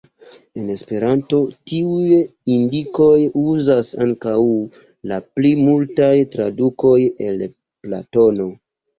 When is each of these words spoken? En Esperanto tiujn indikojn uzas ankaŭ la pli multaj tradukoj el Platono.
En 0.59 0.69
Esperanto 0.75 1.39
tiujn 1.71 2.53
indikojn 2.53 3.35
uzas 3.41 3.89
ankaŭ 4.05 4.37
la 5.11 5.19
pli 5.35 5.51
multaj 5.67 6.09
tradukoj 6.37 6.95
el 7.27 7.45
Platono. 7.85 8.49